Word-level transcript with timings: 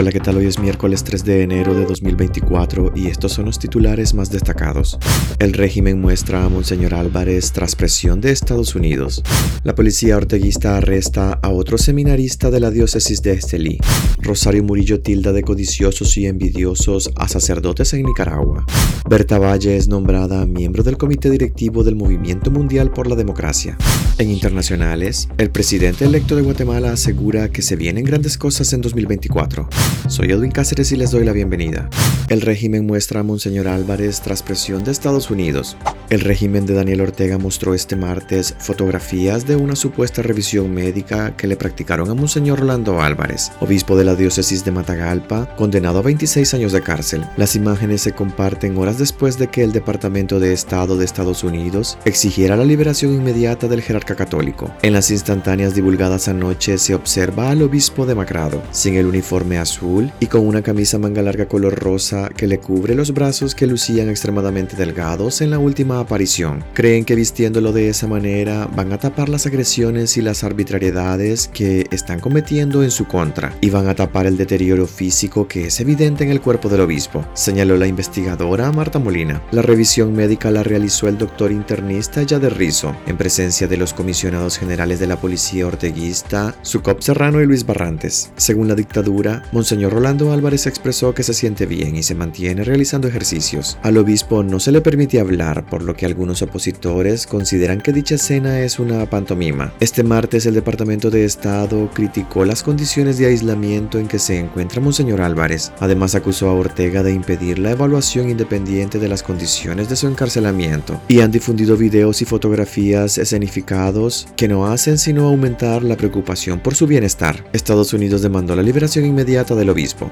Hola, 0.00 0.12
¿qué 0.12 0.20
tal? 0.20 0.38
Hoy 0.38 0.46
es 0.46 0.58
miércoles 0.58 1.04
3 1.04 1.26
de 1.26 1.42
enero 1.42 1.74
de 1.74 1.84
2024 1.84 2.92
y 2.96 3.08
estos 3.08 3.32
son 3.32 3.44
los 3.44 3.58
titulares 3.58 4.14
más 4.14 4.30
destacados. 4.30 4.98
El 5.38 5.52
régimen 5.52 6.00
muestra 6.00 6.42
a 6.42 6.48
Monseñor 6.48 6.94
Álvarez 6.94 7.52
tras 7.52 7.76
presión 7.76 8.22
de 8.22 8.32
Estados 8.32 8.74
Unidos. 8.74 9.22
La 9.62 9.74
policía 9.74 10.16
orteguista 10.16 10.78
arresta 10.78 11.38
a 11.42 11.50
otro 11.50 11.76
seminarista 11.76 12.50
de 12.50 12.60
la 12.60 12.70
diócesis 12.70 13.20
de 13.20 13.32
Estelí. 13.32 13.76
Rosario 14.22 14.64
Murillo 14.64 15.02
tilda 15.02 15.32
de 15.32 15.42
codiciosos 15.42 16.16
y 16.16 16.26
envidiosos 16.26 17.10
a 17.14 17.28
sacerdotes 17.28 17.92
en 17.92 18.06
Nicaragua. 18.06 18.64
Berta 19.06 19.38
Valle 19.38 19.76
es 19.76 19.86
nombrada 19.86 20.46
miembro 20.46 20.82
del 20.82 20.96
comité 20.96 21.28
directivo 21.28 21.84
del 21.84 21.96
Movimiento 21.96 22.50
Mundial 22.50 22.90
por 22.90 23.06
la 23.06 23.16
Democracia. 23.16 23.76
En 24.20 24.30
internacionales, 24.30 25.30
el 25.38 25.50
presidente 25.50 26.04
electo 26.04 26.36
de 26.36 26.42
Guatemala 26.42 26.92
asegura 26.92 27.48
que 27.48 27.62
se 27.62 27.74
vienen 27.74 28.04
grandes 28.04 28.36
cosas 28.36 28.70
en 28.74 28.82
2024. 28.82 29.66
Soy 30.08 30.30
Edwin 30.30 30.50
Cáceres 30.50 30.92
y 30.92 30.96
les 30.96 31.10
doy 31.10 31.24
la 31.24 31.32
bienvenida. 31.32 31.88
El 32.28 32.42
régimen 32.42 32.86
muestra 32.86 33.20
a 33.20 33.22
Monseñor 33.22 33.66
Álvarez 33.66 34.20
tras 34.20 34.42
presión 34.42 34.84
de 34.84 34.90
Estados 34.90 35.30
Unidos. 35.30 35.74
El 36.10 36.22
régimen 36.22 36.66
de 36.66 36.74
Daniel 36.74 37.02
Ortega 37.02 37.38
mostró 37.38 37.72
este 37.72 37.94
martes 37.94 38.56
fotografías 38.58 39.46
de 39.46 39.54
una 39.54 39.76
supuesta 39.76 40.22
revisión 40.22 40.74
médica 40.74 41.36
que 41.36 41.46
le 41.46 41.54
practicaron 41.54 42.10
a 42.10 42.14
Monseñor 42.14 42.58
Rolando 42.58 43.00
Álvarez, 43.00 43.52
obispo 43.60 43.96
de 43.96 44.02
la 44.02 44.16
diócesis 44.16 44.64
de 44.64 44.72
Matagalpa, 44.72 45.54
condenado 45.54 46.00
a 46.00 46.02
26 46.02 46.52
años 46.54 46.72
de 46.72 46.82
cárcel. 46.82 47.24
Las 47.36 47.54
imágenes 47.54 48.00
se 48.00 48.10
comparten 48.10 48.76
horas 48.76 48.98
después 48.98 49.38
de 49.38 49.46
que 49.46 49.62
el 49.62 49.70
Departamento 49.70 50.40
de 50.40 50.52
Estado 50.52 50.96
de 50.96 51.04
Estados 51.04 51.44
Unidos 51.44 51.96
exigiera 52.04 52.56
la 52.56 52.64
liberación 52.64 53.14
inmediata 53.14 53.68
del 53.68 53.80
jerarca 53.80 54.16
católico. 54.16 54.68
En 54.82 54.94
las 54.94 55.12
instantáneas 55.12 55.76
divulgadas 55.76 56.26
anoche 56.26 56.76
se 56.78 56.96
observa 56.96 57.50
al 57.50 57.62
obispo 57.62 58.04
demacrado, 58.04 58.60
sin 58.72 58.96
el 58.96 59.06
uniforme 59.06 59.58
azul 59.58 60.10
y 60.18 60.26
con 60.26 60.44
una 60.44 60.62
camisa 60.62 60.98
manga 60.98 61.22
larga 61.22 61.46
color 61.46 61.78
rosa 61.78 62.30
que 62.30 62.48
le 62.48 62.58
cubre 62.58 62.96
los 62.96 63.14
brazos 63.14 63.54
que 63.54 63.68
lucían 63.68 64.08
extremadamente 64.08 64.74
delgados 64.74 65.40
en 65.40 65.50
la 65.50 65.60
última 65.60 65.99
aparición. 66.00 66.64
Creen 66.74 67.04
que 67.04 67.14
vistiéndolo 67.14 67.72
de 67.72 67.88
esa 67.88 68.06
manera 68.06 68.68
van 68.74 68.92
a 68.92 68.98
tapar 68.98 69.28
las 69.28 69.46
agresiones 69.46 70.16
y 70.16 70.22
las 70.22 70.44
arbitrariedades 70.44 71.48
que 71.48 71.86
están 71.90 72.20
cometiendo 72.20 72.82
en 72.82 72.90
su 72.90 73.06
contra 73.06 73.54
y 73.60 73.70
van 73.70 73.88
a 73.88 73.94
tapar 73.94 74.26
el 74.26 74.36
deterioro 74.36 74.86
físico 74.86 75.46
que 75.46 75.66
es 75.66 75.80
evidente 75.80 76.24
en 76.24 76.30
el 76.30 76.40
cuerpo 76.40 76.68
del 76.68 76.80
obispo, 76.80 77.26
señaló 77.34 77.76
la 77.76 77.86
investigadora 77.86 78.72
Marta 78.72 78.98
Molina. 78.98 79.42
La 79.50 79.62
revisión 79.62 80.14
médica 80.14 80.50
la 80.50 80.62
realizó 80.62 81.08
el 81.08 81.18
doctor 81.18 81.52
internista 81.52 82.22
Yader 82.22 82.56
Rizo, 82.56 82.94
en 83.06 83.16
presencia 83.16 83.66
de 83.66 83.76
los 83.76 83.94
comisionados 83.94 84.58
generales 84.58 85.00
de 85.00 85.06
la 85.06 85.20
policía 85.20 85.66
orteguista, 85.66 86.54
Sucop 86.62 87.00
Serrano 87.00 87.40
y 87.40 87.46
Luis 87.46 87.66
Barrantes. 87.66 88.32
Según 88.36 88.68
la 88.68 88.74
dictadura, 88.74 89.42
Monseñor 89.52 89.92
Rolando 89.92 90.32
Álvarez 90.32 90.66
expresó 90.66 91.14
que 91.14 91.22
se 91.22 91.34
siente 91.34 91.66
bien 91.66 91.96
y 91.96 92.02
se 92.02 92.14
mantiene 92.14 92.64
realizando 92.64 93.08
ejercicios. 93.08 93.78
Al 93.82 93.98
obispo 93.98 94.42
no 94.42 94.60
se 94.60 94.72
le 94.72 94.80
permite 94.80 95.20
hablar, 95.20 95.66
por 95.66 95.82
lo 95.82 95.89
que 95.94 96.06
algunos 96.06 96.42
opositores 96.42 97.26
consideran 97.26 97.80
que 97.80 97.92
dicha 97.92 98.16
escena 98.16 98.60
es 98.60 98.78
una 98.78 99.04
pantomima. 99.08 99.72
Este 99.80 100.02
martes 100.02 100.46
el 100.46 100.54
Departamento 100.54 101.10
de 101.10 101.24
Estado 101.24 101.90
criticó 101.92 102.44
las 102.44 102.62
condiciones 102.62 103.18
de 103.18 103.26
aislamiento 103.26 103.98
en 103.98 104.08
que 104.08 104.18
se 104.18 104.38
encuentra 104.38 104.80
Monseñor 104.80 105.20
Álvarez. 105.20 105.72
Además 105.80 106.14
acusó 106.14 106.48
a 106.48 106.54
Ortega 106.54 107.02
de 107.02 107.12
impedir 107.12 107.58
la 107.58 107.72
evaluación 107.72 108.30
independiente 108.30 108.98
de 108.98 109.08
las 109.08 109.22
condiciones 109.22 109.88
de 109.88 109.96
su 109.96 110.06
encarcelamiento 110.06 111.00
y 111.08 111.20
han 111.20 111.30
difundido 111.30 111.76
videos 111.76 112.22
y 112.22 112.24
fotografías 112.24 113.18
escenificados 113.18 114.28
que 114.36 114.48
no 114.48 114.66
hacen 114.66 114.98
sino 114.98 115.28
aumentar 115.28 115.82
la 115.82 115.96
preocupación 115.96 116.60
por 116.60 116.74
su 116.74 116.86
bienestar. 116.86 117.44
Estados 117.52 117.92
Unidos 117.92 118.22
demandó 118.22 118.56
la 118.56 118.62
liberación 118.62 119.04
inmediata 119.04 119.54
del 119.54 119.70
obispo. 119.70 120.10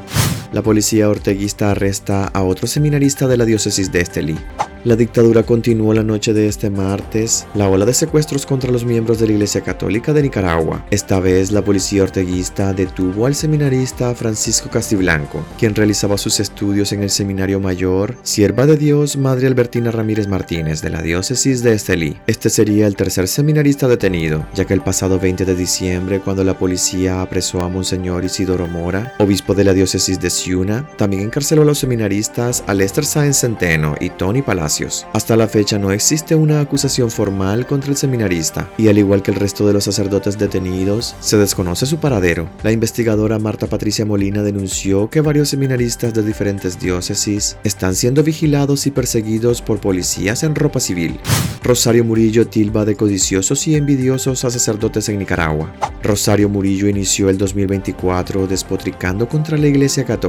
La 0.50 0.62
policía 0.62 1.10
orteguista 1.10 1.70
arresta 1.70 2.27
a 2.27 2.42
otro 2.42 2.66
seminarista 2.66 3.28
de 3.28 3.36
la 3.36 3.44
diócesis 3.44 3.92
de 3.92 4.00
Estelí. 4.00 4.36
La 4.84 4.96
dictadura 4.96 5.42
continuó 5.42 5.92
la 5.92 6.05
noche 6.05 6.32
de 6.32 6.46
este 6.46 6.70
martes 6.70 7.46
la 7.55 7.68
ola 7.68 7.84
de 7.84 7.92
secuestros 7.92 8.46
contra 8.46 8.70
los 8.70 8.84
miembros 8.84 9.18
de 9.18 9.27
la 9.27 9.33
Iglesia 9.33 9.61
Católica 9.61 10.12
de 10.12 10.23
Nicaragua. 10.23 10.86
Esta 10.90 11.18
vez 11.18 11.50
la 11.50 11.62
policía 11.62 12.05
orteguista 12.05 12.73
detuvo 12.73 13.27
al 13.27 13.34
seminarista 13.34 14.14
Francisco 14.14 14.70
Castiblanco, 14.70 15.45
quien 15.58 15.74
realizaba 15.74 16.17
sus 16.17 16.39
estudios 16.39 16.92
en 16.92 17.02
el 17.02 17.11
Seminario 17.11 17.58
Mayor 17.58 18.17
Sierva 18.23 18.67
de 18.67 18.77
Dios 18.77 19.17
Madre 19.17 19.48
Albertina 19.48 19.90
Ramírez 19.90 20.28
Martínez 20.28 20.80
de 20.80 20.90
la 20.90 21.02
diócesis 21.02 21.62
de 21.62 21.74
Estelí. 21.74 22.17
Este 22.27 22.48
sería 22.48 22.86
el 22.86 22.96
tercer 22.96 23.27
seminarista 23.27 23.89
detenido, 23.89 24.46
ya 24.55 24.64
que 24.64 24.74
el 24.74 24.80
pasado 24.80 25.18
20 25.18 25.44
de 25.44 25.56
diciembre, 25.56 26.20
cuando 26.20 26.44
la 26.44 26.56
policía 26.56 27.20
apresó 27.20 27.61
a 27.62 27.68
Monseñor 27.68 28.24
Isidoro 28.24 28.68
Mora, 28.68 29.12
obispo 29.18 29.55
de 29.55 29.64
la 29.64 29.74
diócesis 29.74 30.20
de 30.20 30.30
También 30.96 31.22
encarceló 31.22 31.62
a 31.62 31.64
los 31.64 31.78
seminaristas 31.78 32.62
Alester 32.66 33.04
Sáenz 33.04 33.40
Centeno 33.40 33.96
y 34.00 34.10
Tony 34.10 34.42
Palacio 34.42 34.68
hasta 35.12 35.36
la 35.36 35.48
fecha 35.48 35.78
no 35.78 35.92
existe 35.92 36.34
una 36.34 36.60
acusación 36.60 37.10
formal 37.10 37.66
contra 37.66 37.90
el 37.90 37.96
seminarista 37.96 38.70
y 38.76 38.88
al 38.88 38.98
igual 38.98 39.22
que 39.22 39.30
el 39.30 39.36
resto 39.36 39.66
de 39.66 39.72
los 39.72 39.84
sacerdotes 39.84 40.38
detenidos, 40.38 41.16
se 41.20 41.36
desconoce 41.36 41.86
su 41.86 41.98
paradero. 41.98 42.48
La 42.62 42.70
investigadora 42.70 43.38
Marta 43.38 43.66
Patricia 43.66 44.04
Molina 44.04 44.42
denunció 44.42 45.10
que 45.10 45.20
varios 45.20 45.48
seminaristas 45.48 46.14
de 46.14 46.22
diferentes 46.22 46.78
diócesis 46.78 47.56
están 47.64 47.94
siendo 47.94 48.22
vigilados 48.22 48.86
y 48.86 48.90
perseguidos 48.90 49.62
por 49.62 49.80
policías 49.80 50.42
en 50.42 50.55
ropa 50.55 50.80
civil. 50.80 51.18
Rosario 51.62 52.05
Murillo 52.05 52.46
tilba 52.46 52.84
de 52.84 52.94
codiciosos 52.94 53.66
y 53.66 53.74
envidiosos 53.74 54.44
a 54.44 54.50
sacerdotes 54.50 55.08
en 55.08 55.18
Nicaragua. 55.18 55.72
Rosario 56.02 56.48
Murillo 56.48 56.88
inició 56.88 57.28
el 57.28 57.38
2024 57.38 58.46
despotricando 58.46 59.28
contra 59.28 59.56
la 59.56 59.66
Iglesia 59.66 60.05
Católica 60.05 60.27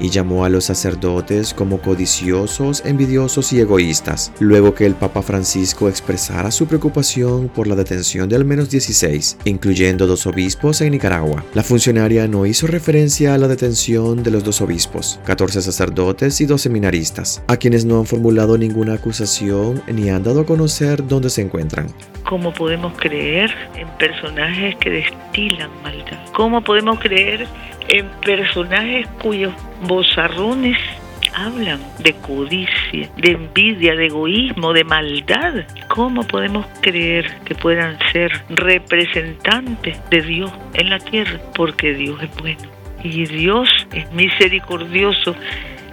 y 0.00 0.10
llamó 0.10 0.44
a 0.44 0.48
los 0.48 0.64
sacerdotes 0.64 1.54
como 1.54 1.80
codiciosos, 1.80 2.82
envidiosos 2.84 3.52
y 3.52 3.60
egoístas 3.60 4.32
luego 4.40 4.74
que 4.74 4.86
el 4.86 4.94
Papa 4.94 5.22
Francisco 5.22 5.88
expresara 5.88 6.50
su 6.50 6.66
preocupación 6.66 7.48
por 7.48 7.66
la 7.66 7.74
detención 7.74 8.28
de 8.28 8.36
al 8.36 8.44
menos 8.44 8.70
16, 8.70 9.38
incluyendo 9.44 10.06
dos 10.06 10.26
obispos 10.26 10.80
en 10.80 10.92
Nicaragua. 10.92 11.44
La 11.54 11.62
funcionaria 11.62 12.28
no 12.28 12.46
hizo 12.46 12.66
referencia 12.66 13.34
a 13.34 13.38
la 13.38 13.48
detención 13.48 14.22
de 14.22 14.30
los 14.30 14.44
dos 14.44 14.60
obispos, 14.60 15.20
14 15.24 15.62
sacerdotes 15.62 16.40
y 16.40 16.46
dos 16.46 16.62
seminaristas, 16.62 17.42
a 17.46 17.56
quienes 17.56 17.84
no 17.84 17.98
han 17.98 18.06
formulado 18.06 18.58
ninguna 18.58 18.94
acusación 18.94 19.82
ni 19.92 20.10
han 20.10 20.22
dado 20.22 20.40
a 20.40 20.46
conocer 20.46 21.06
dónde 21.06 21.30
se 21.30 21.42
encuentran. 21.42 21.86
¿Cómo 22.28 22.52
podemos 22.52 22.92
creer 22.98 23.50
en 23.74 23.88
personajes 23.96 24.76
que 24.76 24.90
destilan 24.90 25.70
maldad? 25.82 26.18
¿Cómo 26.34 26.60
podemos 26.60 27.00
creer 27.00 27.46
en 27.88 28.06
personajes 28.20 29.06
cuyos 29.22 29.54
bozarrones 29.80 30.76
hablan 31.34 31.80
de 32.00 32.12
codicia, 32.12 33.08
de 33.16 33.30
envidia, 33.30 33.94
de 33.94 34.08
egoísmo, 34.08 34.74
de 34.74 34.84
maldad. 34.84 35.64
¿Cómo 35.88 36.22
podemos 36.22 36.66
creer 36.82 37.34
que 37.46 37.54
puedan 37.54 37.98
ser 38.12 38.30
representantes 38.50 39.98
de 40.10 40.20
Dios 40.20 40.52
en 40.74 40.90
la 40.90 40.98
tierra? 40.98 41.40
Porque 41.54 41.94
Dios 41.94 42.22
es 42.22 42.36
bueno 42.36 42.68
y 43.02 43.24
Dios 43.24 43.70
es 43.94 44.12
misericordioso 44.12 45.34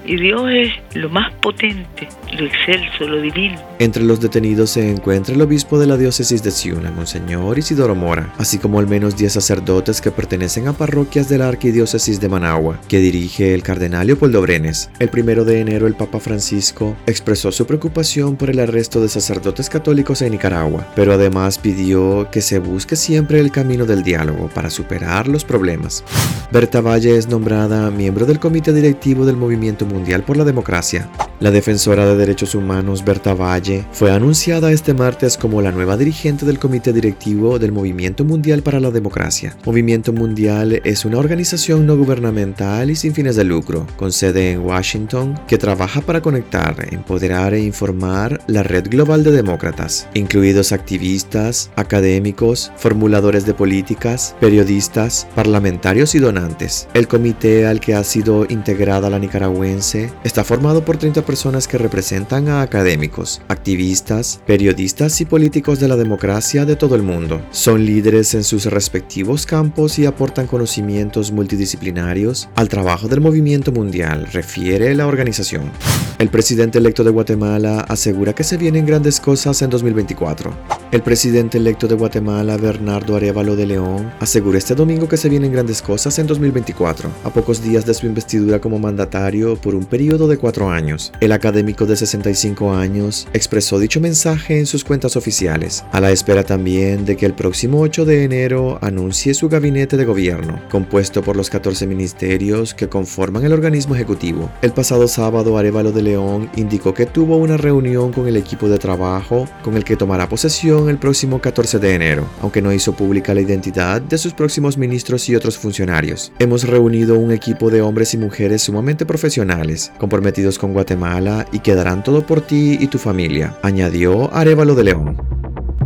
y 0.07 0.17
Dios 0.17 0.43
es 0.51 0.95
lo 0.95 1.09
más 1.09 1.33
potente, 1.41 2.07
lo 2.37 2.45
excelso, 2.45 3.07
lo 3.07 3.21
divino. 3.21 3.59
Entre 3.79 4.03
los 4.03 4.21
detenidos 4.21 4.71
se 4.71 4.89
encuentra 4.89 5.35
el 5.35 5.41
obispo 5.41 5.79
de 5.79 5.87
la 5.87 5.97
diócesis 5.97 6.43
de 6.43 6.51
Ciuna, 6.51 6.91
Monseñor 6.91 7.57
Isidoro 7.57 7.95
Mora, 7.95 8.33
así 8.37 8.57
como 8.57 8.79
al 8.79 8.87
menos 8.87 9.17
10 9.17 9.33
sacerdotes 9.33 10.01
que 10.01 10.11
pertenecen 10.11 10.67
a 10.67 10.73
parroquias 10.73 11.27
de 11.29 11.37
la 11.37 11.47
arquidiócesis 11.47 12.19
de 12.21 12.29
Managua, 12.29 12.79
que 12.87 12.99
dirige 12.99 13.53
el 13.53 13.63
cardenal 13.63 14.07
Leopoldo 14.07 14.41
Brenes. 14.41 14.89
El 14.99 15.09
primero 15.09 15.45
de 15.45 15.59
enero 15.59 15.87
el 15.87 15.95
Papa 15.95 16.19
Francisco 16.19 16.95
expresó 17.05 17.51
su 17.51 17.65
preocupación 17.65 18.35
por 18.35 18.49
el 18.49 18.59
arresto 18.59 19.01
de 19.01 19.09
sacerdotes 19.09 19.69
católicos 19.69 20.21
en 20.21 20.31
Nicaragua, 20.31 20.87
pero 20.95 21.13
además 21.13 21.57
pidió 21.57 22.29
que 22.31 22.41
se 22.41 22.59
busque 22.59 22.95
siempre 22.95 23.39
el 23.39 23.51
camino 23.51 23.85
del 23.85 24.03
diálogo 24.03 24.49
para 24.53 24.69
superar 24.69 25.27
los 25.27 25.43
problemas. 25.43 26.03
Berta 26.51 26.81
Valle 26.81 27.17
es 27.17 27.27
nombrada 27.27 27.89
miembro 27.91 28.25
del 28.25 28.39
comité 28.39 28.71
directivo 28.71 29.25
del 29.25 29.37
movimiento 29.37 29.85
Mundial 29.95 30.23
por 30.23 30.35
la 30.35 30.43
Democracia. 30.43 31.09
La 31.39 31.51
defensora 31.51 32.05
de 32.05 32.15
derechos 32.15 32.53
humanos 32.53 33.03
Berta 33.03 33.33
Valle 33.33 33.85
fue 33.91 34.11
anunciada 34.11 34.71
este 34.71 34.93
martes 34.93 35.37
como 35.37 35.61
la 35.61 35.71
nueva 35.71 35.97
dirigente 35.97 36.45
del 36.45 36.59
comité 36.59 36.93
directivo 36.93 37.59
del 37.59 37.71
Movimiento 37.71 38.23
Mundial 38.23 38.61
para 38.61 38.79
la 38.79 38.91
Democracia. 38.91 39.55
Movimiento 39.65 40.13
Mundial 40.13 40.81
es 40.83 41.05
una 41.05 41.17
organización 41.17 41.85
no 41.85 41.97
gubernamental 41.97 42.89
y 42.89 42.95
sin 42.95 43.13
fines 43.13 43.35
de 43.35 43.43
lucro, 43.43 43.85
con 43.95 44.11
sede 44.11 44.51
en 44.51 44.61
Washington, 44.61 45.39
que 45.47 45.57
trabaja 45.57 46.01
para 46.01 46.21
conectar, 46.21 46.75
empoderar 46.91 47.53
e 47.53 47.63
informar 47.63 48.41
la 48.47 48.63
red 48.63 48.89
global 48.89 49.23
de 49.23 49.31
demócratas, 49.31 50.07
incluidos 50.13 50.71
activistas, 50.71 51.71
académicos, 51.75 52.71
formuladores 52.77 53.45
de 53.45 53.53
políticas, 53.53 54.35
periodistas, 54.39 55.27
parlamentarios 55.35 56.15
y 56.15 56.19
donantes. 56.19 56.87
El 56.93 57.07
comité 57.07 57.67
al 57.67 57.79
que 57.79 57.95
ha 57.95 58.03
sido 58.03 58.45
integrada 58.49 59.09
la 59.09 59.19
nicaragüense 59.19 59.84
está 59.93 60.43
formado 60.43 60.83
por 60.83 60.97
30 60.97 61.23
personas 61.25 61.67
que 61.67 61.77
representan 61.77 62.47
a 62.47 62.61
académicos, 62.61 63.41
activistas, 63.47 64.41
periodistas 64.47 65.21
y 65.21 65.25
políticos 65.25 65.79
de 65.79 65.87
la 65.87 65.95
democracia 65.95 66.65
de 66.65 66.75
todo 66.75 66.95
el 66.95 67.03
mundo. 67.03 67.41
Son 67.51 67.85
líderes 67.85 68.33
en 68.33 68.43
sus 68.43 68.65
respectivos 68.65 69.45
campos 69.45 69.99
y 69.99 70.05
aportan 70.05 70.47
conocimientos 70.47 71.31
multidisciplinarios 71.31 72.49
al 72.55 72.69
trabajo 72.69 73.07
del 73.07 73.21
movimiento 73.21 73.71
mundial, 73.71 74.27
refiere 74.31 74.95
la 74.95 75.05
organización. 75.05 75.71
El 76.17 76.29
presidente 76.29 76.77
electo 76.77 77.03
de 77.03 77.11
Guatemala 77.11 77.81
asegura 77.81 78.31
que 78.31 78.45
se 78.45 78.55
vienen 78.55 78.85
grandes 78.85 79.19
cosas 79.19 79.61
en 79.61 79.69
2024. 79.69 80.55
El 80.93 81.01
presidente 81.01 81.57
electo 81.57 81.89
de 81.89 81.95
Guatemala, 81.95 82.55
Bernardo 82.55 83.17
Arevalo 83.17 83.57
de 83.57 83.65
León, 83.65 84.13
asegura 84.21 84.57
este 84.57 84.75
domingo 84.75 85.09
que 85.09 85.17
se 85.17 85.27
vienen 85.27 85.51
grandes 85.51 85.81
cosas 85.81 86.17
en 86.19 86.27
2024, 86.27 87.09
a 87.25 87.29
pocos 87.31 87.61
días 87.61 87.85
de 87.85 87.93
su 87.93 88.05
investidura 88.05 88.61
como 88.61 88.79
mandatario 88.79 89.57
por 89.57 89.75
un 89.75 89.83
periodo 89.83 90.29
de 90.29 90.37
cuatro 90.37 90.69
años. 90.69 91.11
El 91.19 91.33
académico 91.33 91.85
de 91.85 91.97
65 91.97 92.73
años 92.73 93.27
expresó 93.33 93.77
dicho 93.77 93.99
mensaje 93.99 94.57
en 94.57 94.67
sus 94.67 94.85
cuentas 94.85 95.17
oficiales, 95.17 95.83
a 95.91 95.99
la 95.99 96.11
espera 96.11 96.45
también 96.45 97.03
de 97.03 97.17
que 97.17 97.25
el 97.25 97.33
próximo 97.33 97.81
8 97.81 98.05
de 98.05 98.23
enero 98.23 98.79
anuncie 98.81 99.33
su 99.33 99.49
gabinete 99.49 99.97
de 99.97 100.05
gobierno, 100.05 100.61
compuesto 100.71 101.23
por 101.23 101.35
los 101.35 101.49
14 101.49 101.87
ministerios 101.87 102.73
que 102.73 102.87
conforman 102.87 103.43
el 103.43 103.51
organismo 103.51 103.95
ejecutivo. 103.95 104.49
El 104.61 104.71
pasado 104.71 105.09
sábado, 105.09 105.57
Arevalo 105.57 105.91
de 105.91 106.04
León 106.05 106.49
indicó 106.55 106.93
que 106.93 107.05
tuvo 107.05 107.35
una 107.35 107.57
reunión 107.57 108.13
con 108.13 108.27
el 108.27 108.37
equipo 108.37 108.69
de 108.69 108.77
trabajo 108.77 109.49
con 109.61 109.75
el 109.75 109.83
que 109.83 109.97
tomará 109.97 110.29
posesión 110.29 110.87
el 110.87 110.97
próximo 110.97 111.41
14 111.41 111.79
de 111.79 111.95
enero, 111.95 112.25
aunque 112.41 112.61
no 112.61 112.71
hizo 112.71 112.93
pública 112.93 113.33
la 113.33 113.41
identidad 113.41 114.01
de 114.01 114.17
sus 114.17 114.33
próximos 114.33 114.77
ministros 114.77 115.27
y 115.27 115.35
otros 115.35 115.57
funcionarios. 115.57 116.31
Hemos 116.39 116.63
reunido 116.65 117.19
un 117.19 117.31
equipo 117.31 117.69
de 117.69 117.81
hombres 117.81 118.13
y 118.13 118.17
mujeres 118.17 118.61
sumamente 118.61 119.05
profesionales, 119.05 119.91
comprometidos 119.97 120.57
con 120.57 120.71
Guatemala 120.71 121.45
y 121.51 121.59
que 121.59 121.75
darán 121.75 122.03
todo 122.03 122.25
por 122.25 122.41
ti 122.41 122.77
y 122.79 122.87
tu 122.87 122.97
familia, 122.97 123.57
añadió 123.61 124.33
Arevalo 124.33 124.75
de 124.75 124.83
León. 124.85 125.44